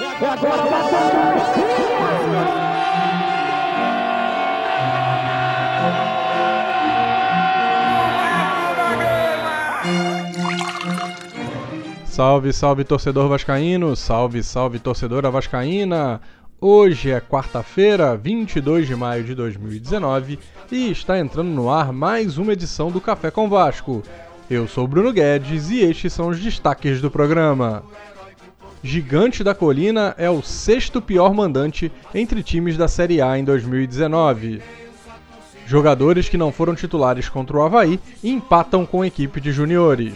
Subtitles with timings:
[0.00, 0.64] É agora,
[12.06, 16.20] Salve, salve torcedor vascaíno, salve, salve torcedora vascaína.
[16.60, 20.40] Hoje é quarta-feira, 22 de maio de 2019
[20.72, 24.02] e está entrando no ar mais uma edição do Café com Vasco.
[24.50, 27.84] Eu sou Bruno Guedes e estes são os destaques do programa.
[28.84, 34.60] Gigante da Colina é o sexto pior mandante entre times da Série A em 2019.
[35.66, 40.12] Jogadores que não foram titulares contra o Havaí empatam com a equipe de juniores.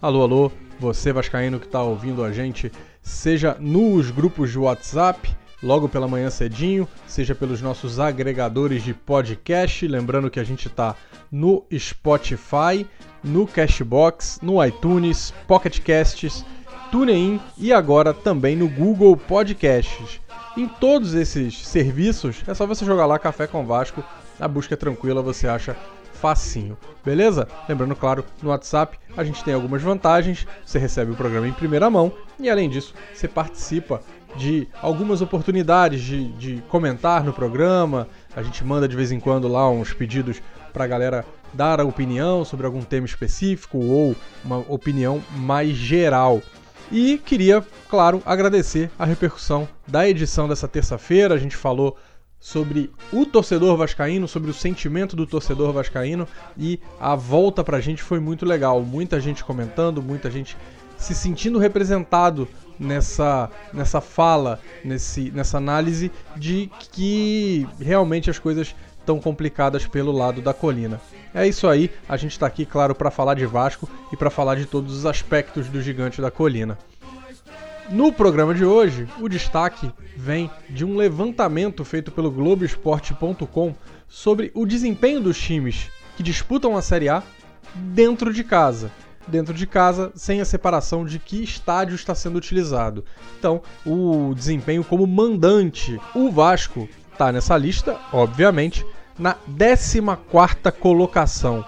[0.00, 2.70] Alô, alô, você vascaíno que está ouvindo a gente,
[3.02, 9.84] seja nos grupos de WhatsApp, logo pela manhã cedinho, seja pelos nossos agregadores de podcast,
[9.88, 10.94] lembrando que a gente está
[11.30, 12.86] no Spotify,
[13.22, 16.44] no Cashbox, no iTunes, Pocket Casts,
[16.90, 20.20] TuneIn e agora também no Google Podcasts.
[20.56, 24.02] Em todos esses serviços, é só você jogar lá Café com Vasco,
[24.38, 25.76] a busca é tranquila, você acha
[26.14, 27.46] facinho, beleza?
[27.68, 31.90] Lembrando, claro, no WhatsApp a gente tem algumas vantagens, você recebe o programa em primeira
[31.90, 34.00] mão e além disso, você participa
[34.36, 39.48] de algumas oportunidades de, de comentar no programa, a gente manda de vez em quando
[39.48, 40.42] lá uns pedidos
[40.76, 41.24] para a galera
[41.54, 46.42] dar a opinião sobre algum tema específico ou uma opinião mais geral.
[46.92, 51.34] E queria, claro, agradecer a repercussão da edição dessa terça-feira.
[51.34, 51.96] A gente falou
[52.38, 58.02] sobre o torcedor vascaíno, sobre o sentimento do torcedor vascaíno e a volta pra gente
[58.02, 58.82] foi muito legal.
[58.82, 60.58] Muita gente comentando, muita gente
[60.98, 62.46] se sentindo representado
[62.78, 68.74] nessa, nessa fala, nesse, nessa análise de que realmente as coisas
[69.06, 71.00] estão complicadas pelo lado da colina.
[71.32, 74.56] É isso aí, a gente está aqui, claro, para falar de Vasco e para falar
[74.56, 76.76] de todos os aspectos do gigante da colina.
[77.88, 83.74] No programa de hoje, o destaque vem de um levantamento feito pelo Globoesporte.com
[84.08, 87.22] sobre o desempenho dos times que disputam a Série A
[87.74, 88.90] dentro de casa.
[89.28, 93.04] Dentro de casa, sem a separação de que estádio está sendo utilizado.
[93.38, 96.00] Então, o desempenho como mandante.
[96.14, 98.84] O Vasco está nessa lista, obviamente,
[99.18, 100.00] na 14
[100.80, 101.64] colocação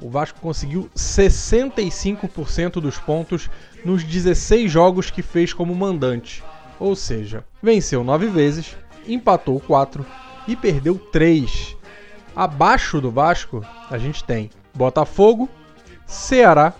[0.00, 3.50] o Vasco conseguiu 65% dos pontos
[3.84, 6.42] nos 16 jogos que fez como mandante.
[6.78, 8.76] Ou seja, venceu 9 vezes,
[9.06, 10.06] empatou 4
[10.46, 11.76] e perdeu 3.
[12.34, 15.48] Abaixo do Vasco, a gente tem Botafogo,
[16.06, 16.72] Ceará,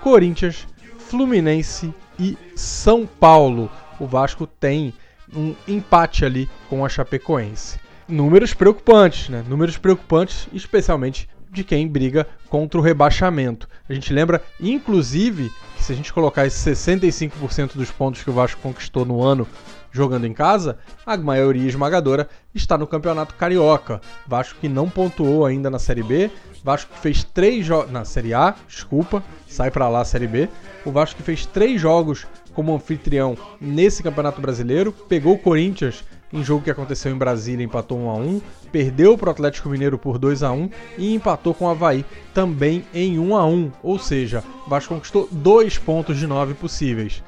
[0.00, 0.66] Corinthians,
[0.98, 3.68] Fluminense e São Paulo.
[3.98, 4.94] O Vasco tem
[5.34, 7.80] um empate ali com a Chapecoense.
[8.10, 9.44] Números preocupantes, né?
[9.48, 13.68] Números preocupantes, especialmente de quem briga contra o rebaixamento.
[13.88, 18.32] A gente lembra, inclusive, que se a gente colocar esses 65% dos pontos que o
[18.32, 19.46] Vasco conquistou no ano
[19.92, 24.00] jogando em casa, a maioria esmagadora está no Campeonato Carioca.
[24.26, 26.30] Vasco que não pontuou ainda na Série B,
[26.62, 30.48] Vasco que fez três jogos na Série A, desculpa, sai para lá a Série B.
[30.84, 36.44] O Vasco que fez três jogos como anfitrião nesse Campeonato Brasileiro, pegou o Corinthians em
[36.44, 40.18] jogo que aconteceu em Brasília, empatou 1 a 1, perdeu para o Atlético Mineiro por
[40.18, 44.44] 2 a 1 e empatou com o Havaí também em 1 a 1, ou seja,
[44.68, 47.22] Vasco conquistou dois pontos de nove possíveis.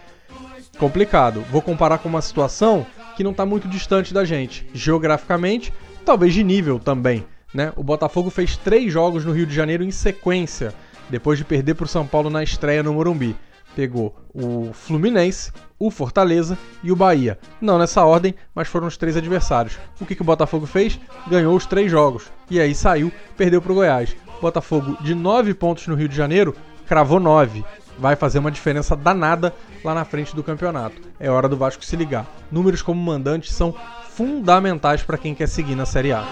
[0.78, 1.44] Complicado.
[1.50, 2.86] Vou comparar com uma situação
[3.16, 5.72] que não está muito distante da gente, geograficamente,
[6.04, 7.24] talvez de nível também.
[7.52, 7.72] Né?
[7.76, 10.72] O Botafogo fez três jogos no Rio de Janeiro em sequência,
[11.10, 13.36] depois de perder para o São Paulo na estreia no Morumbi
[13.74, 17.38] pegou o Fluminense, o Fortaleza e o Bahia.
[17.60, 19.78] Não nessa ordem, mas foram os três adversários.
[20.00, 20.98] O que, que o Botafogo fez?
[21.26, 22.30] Ganhou os três jogos.
[22.50, 24.14] E aí saiu, perdeu para o Goiás.
[24.40, 26.54] Botafogo de 9 pontos no Rio de Janeiro,
[26.86, 27.64] cravou 9.
[27.98, 31.00] Vai fazer uma diferença danada lá na frente do campeonato.
[31.18, 32.26] É hora do Vasco se ligar.
[32.50, 33.74] Números como mandante são
[34.10, 36.24] fundamentais para quem quer seguir na Série A.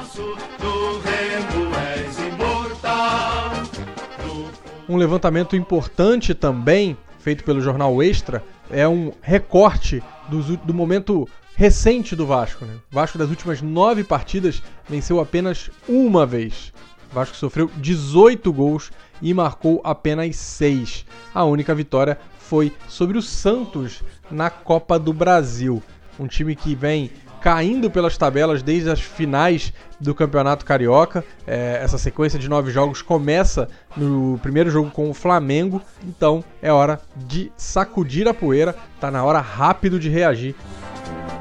[4.89, 12.17] Um levantamento importante também feito pelo jornal Extra, é um recorte do, do momento recente
[12.17, 12.65] do Vasco.
[12.65, 12.75] Né?
[12.91, 16.73] O Vasco das últimas nove partidas venceu apenas uma vez.
[17.11, 18.91] O Vasco sofreu 18 gols
[19.21, 21.05] e marcou apenas seis.
[21.35, 25.83] A única vitória foi sobre o Santos na Copa do Brasil.
[26.19, 27.11] Um time que vem
[27.41, 31.25] caindo pelas tabelas desde as finais do Campeonato Carioca.
[31.47, 36.73] É, essa sequência de nove jogos começa no primeiro jogo com o Flamengo, então é
[36.73, 40.55] hora de sacudir a poeira, tá na hora rápido de reagir.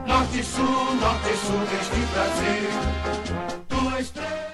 [0.07, 1.98] Norte, sul, norte, sul.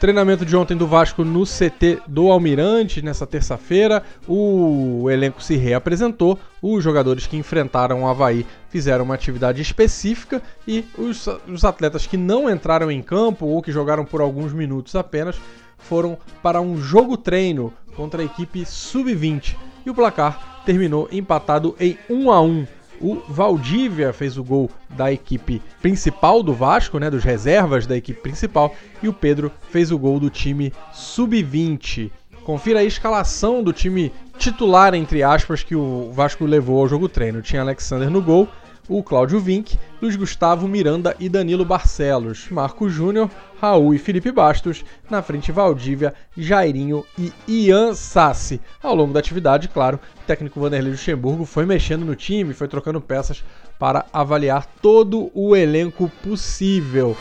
[0.06, 4.04] Treinamento de ontem do Vasco no CT do Almirante, nessa terça-feira.
[4.28, 6.38] O elenco se reapresentou.
[6.62, 12.18] Os jogadores que enfrentaram o Havaí fizeram uma atividade específica e os, os atletas que
[12.18, 15.42] não entraram em campo ou que jogaram por alguns minutos apenas
[15.80, 19.56] foram para um jogo treino contra a equipe sub-20
[19.88, 22.68] e o placar terminou empatado em 1 a 1.
[23.02, 28.22] O Valdívia fez o gol da equipe principal do Vasco, né, dos reservas da equipe
[28.22, 32.12] principal, e o Pedro fez o gol do time sub-20.
[32.44, 37.42] Confira a escalação do time titular, entre aspas, que o Vasco levou ao jogo treino.
[37.42, 38.48] Tinha Alexander no gol,
[38.88, 43.30] o Cláudio Vinck, Luiz Gustavo Miranda e Danilo Barcelos, Marco Júnior,
[43.60, 48.62] Raul e Felipe Bastos, na frente Valdívia, Jairinho e Ian Sassi.
[48.82, 53.02] Ao longo da atividade, claro, o técnico Vanderlei Luxemburgo foi mexendo no time, foi trocando
[53.02, 53.44] peças
[53.80, 57.16] para avaliar todo o elenco possível.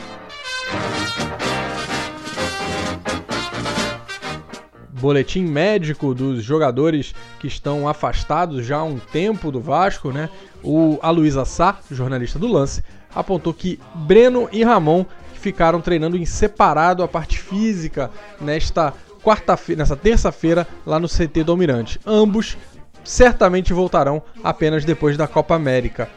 [5.05, 10.31] Boletim médico dos jogadores que estão afastados já há um tempo do Vasco, né?
[10.63, 12.83] O Aloysio Sá, jornalista do Lance,
[13.15, 15.05] apontou que Breno e Ramon
[15.35, 18.11] ficaram treinando em separado a parte física
[18.41, 22.01] nesta quarta-feira, nessa terça-feira lá no CT do Almirante.
[22.07, 22.57] Ambos
[23.05, 26.09] certamente voltarão apenas depois da Copa América.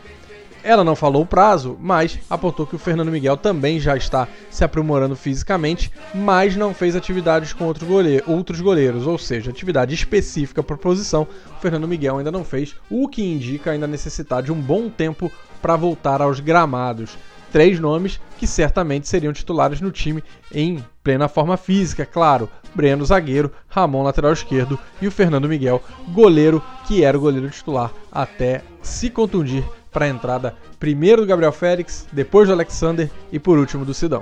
[0.67, 4.65] Ela não falou o prazo, mas apontou que o Fernando Miguel também já está se
[4.65, 10.61] aprimorando fisicamente, mas não fez atividades com outro goleiro, outros goleiros, ou seja, atividade específica
[10.61, 11.25] para posição.
[11.57, 15.31] O Fernando Miguel ainda não fez, o que indica ainda necessitar de um bom tempo
[15.61, 17.17] para voltar aos gramados.
[17.57, 20.23] Três nomes que certamente seriam titulares no time
[20.53, 22.47] em plena forma física, claro.
[22.75, 27.91] Breno, zagueiro, Ramon, lateral esquerdo e o Fernando Miguel, goleiro, que era o goleiro titular
[28.11, 33.57] até se contundir para a entrada primeiro do Gabriel Félix, depois do Alexander e por
[33.57, 34.21] último do Sidão.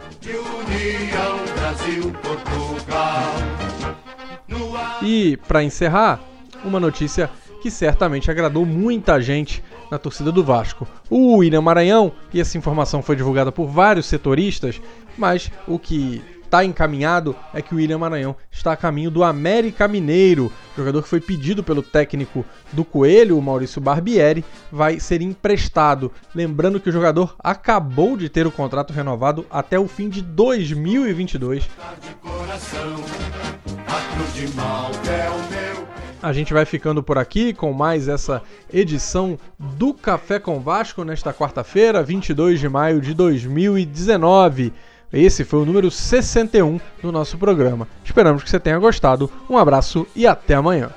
[5.01, 6.21] E para encerrar,
[6.63, 7.29] uma notícia
[7.65, 10.87] que certamente agradou muita gente na torcida do Vasco.
[11.09, 14.79] O William Maranhão, e essa informação foi divulgada por vários setoristas,
[15.17, 19.87] mas o que está encaminhado é que o William Maranhão está a caminho do América
[19.87, 20.53] Mineiro.
[20.73, 26.11] O jogador que foi pedido pelo técnico do Coelho, o Maurício Barbieri, vai ser emprestado.
[26.35, 31.67] Lembrando que o jogador acabou de ter o contrato renovado até o fim de 2022.
[36.21, 38.41] A gente vai ficando por aqui com mais essa
[38.73, 44.73] edição do Café com Vasco nesta quarta-feira, 22 de maio de 2019.
[45.13, 47.87] Esse foi o número 61 do nosso programa.
[48.03, 49.29] Esperamos que você tenha gostado.
[49.49, 50.91] Um abraço e até amanhã.